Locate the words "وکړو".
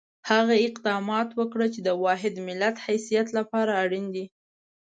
1.39-1.65